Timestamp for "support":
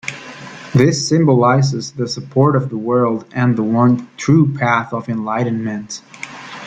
2.07-2.55